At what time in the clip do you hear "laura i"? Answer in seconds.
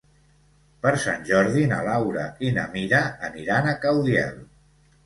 1.89-2.53